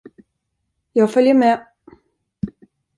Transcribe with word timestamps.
Jag 0.93 1.09
följer 1.11 1.33
med. 1.33 1.65